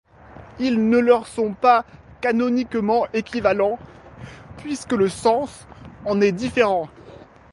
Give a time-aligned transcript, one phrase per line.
[0.57, 1.85] Ils ne leur sont pas
[2.21, 3.77] canoniquement équivalents,
[4.57, 5.67] puisque le sens
[6.05, 6.89] en est différent.